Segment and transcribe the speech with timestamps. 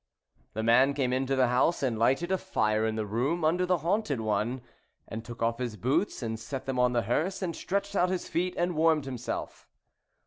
[0.53, 3.77] The man came into the house and lighted a fire in the room under the
[3.85, 4.61] haunted one,
[5.07, 8.27] and took off his boots and set them on the hearth, and stretched out his
[8.27, 9.67] feet and warmed himself.